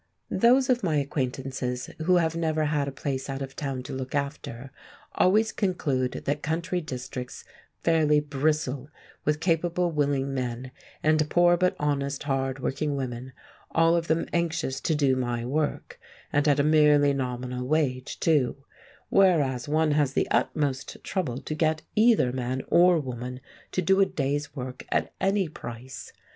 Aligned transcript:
Those 0.31 0.67
of 0.67 0.81
my 0.83 0.95
acquaintances 0.95 1.91
who 1.99 2.15
have 2.15 2.35
never 2.35 2.65
had 2.65 2.87
a 2.87 2.91
place 2.91 3.29
out 3.29 3.43
of 3.43 3.55
town 3.55 3.83
to 3.83 3.93
look 3.93 4.15
after, 4.15 4.71
always 5.13 5.51
conclude 5.51 6.13
that 6.25 6.41
country 6.41 6.81
districts 6.81 7.43
fairly 7.83 8.19
bristle 8.19 8.89
with 9.25 9.39
capable, 9.39 9.91
willing 9.91 10.33
men, 10.33 10.71
and 11.03 11.29
poor 11.29 11.55
but 11.55 11.75
honest, 11.79 12.23
hard 12.23 12.57
working 12.57 12.95
women, 12.95 13.31
all 13.75 13.95
of 13.95 14.07
them 14.07 14.25
anxious 14.33 14.81
to 14.81 14.95
do 14.95 15.15
my 15.15 15.45
work—and 15.45 16.47
at 16.47 16.59
a 16.59 16.63
merely 16.63 17.13
nominal 17.13 17.63
wage 17.67 18.19
too; 18.19 18.65
whereas 19.09 19.69
one 19.69 19.91
has 19.91 20.13
the 20.13 20.27
utmost 20.31 20.97
trouble 21.03 21.37
to 21.41 21.53
get 21.53 21.83
either 21.95 22.31
man 22.31 22.63
or 22.69 22.99
woman 22.99 23.39
to 23.71 23.83
do 23.83 24.01
a 24.01 24.07
day's 24.07 24.55
work 24.55 24.83
at 24.91 25.13
any 25.21 25.47
price. 25.47 26.11